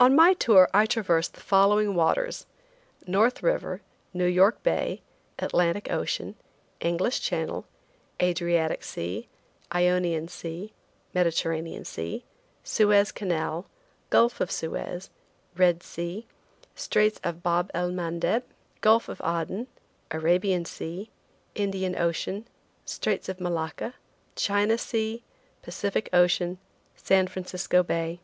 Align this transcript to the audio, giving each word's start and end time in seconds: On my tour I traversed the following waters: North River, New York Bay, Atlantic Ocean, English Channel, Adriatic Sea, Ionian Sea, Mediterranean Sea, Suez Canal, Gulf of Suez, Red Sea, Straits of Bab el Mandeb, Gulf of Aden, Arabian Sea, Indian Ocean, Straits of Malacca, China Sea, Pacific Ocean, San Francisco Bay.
On 0.00 0.16
my 0.16 0.34
tour 0.34 0.68
I 0.74 0.86
traversed 0.86 1.34
the 1.34 1.40
following 1.40 1.94
waters: 1.94 2.46
North 3.06 3.44
River, 3.44 3.80
New 4.12 4.26
York 4.26 4.60
Bay, 4.64 5.02
Atlantic 5.38 5.88
Ocean, 5.88 6.34
English 6.80 7.20
Channel, 7.20 7.64
Adriatic 8.20 8.82
Sea, 8.82 9.28
Ionian 9.72 10.26
Sea, 10.26 10.72
Mediterranean 11.14 11.84
Sea, 11.84 12.24
Suez 12.64 13.12
Canal, 13.12 13.66
Gulf 14.10 14.40
of 14.40 14.50
Suez, 14.50 15.10
Red 15.56 15.84
Sea, 15.84 16.26
Straits 16.74 17.20
of 17.22 17.44
Bab 17.44 17.70
el 17.72 17.92
Mandeb, 17.92 18.42
Gulf 18.80 19.08
of 19.08 19.20
Aden, 19.20 19.68
Arabian 20.10 20.64
Sea, 20.64 21.08
Indian 21.54 21.96
Ocean, 21.96 22.48
Straits 22.84 23.28
of 23.28 23.38
Malacca, 23.40 23.94
China 24.34 24.76
Sea, 24.76 25.22
Pacific 25.62 26.08
Ocean, 26.12 26.58
San 26.96 27.28
Francisco 27.28 27.84
Bay. 27.84 28.18